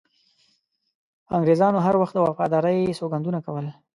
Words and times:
انګریزانو 1.35 1.83
هر 1.85 1.95
وخت 2.01 2.13
د 2.15 2.19
وفادارۍ 2.25 2.79
سوګندونه 2.99 3.39
کول. 3.45 3.65